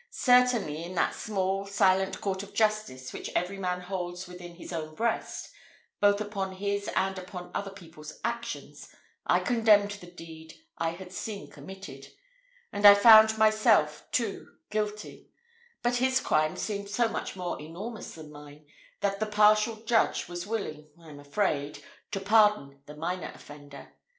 [0.09, 4.95] Certainly, in that small, silent court of justice which every man holds within his own
[4.95, 5.51] breast,
[5.99, 8.89] both upon his and upon other people's actions,
[9.27, 12.07] I condemned the deed I had seen committed;
[12.73, 15.29] and I found myself, too, guilty;
[15.83, 18.65] but his crime seemed so much more enormous than mine,
[19.01, 23.93] that the partial judge was willing, I am afraid, to pardon the minor offender.